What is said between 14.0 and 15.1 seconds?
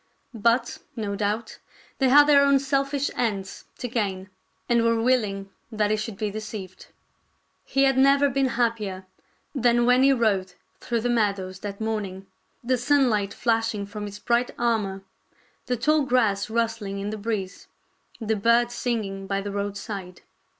his bright armor,